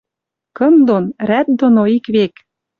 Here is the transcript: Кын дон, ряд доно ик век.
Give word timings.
Кын 0.57 0.73
дон, 0.87 1.05
ряд 1.29 1.47
доно 1.59 1.83
ик 1.95 2.05
век. 2.15 2.33